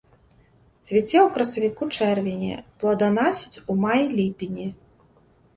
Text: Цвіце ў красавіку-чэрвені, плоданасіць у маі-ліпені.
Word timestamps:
Цвіце 0.85 1.19
ў 1.23 1.25
красавіку-чэрвені, 1.35 2.49
плоданасіць 2.85 3.61
у 3.75 3.77
маі-ліпені. 3.83 4.67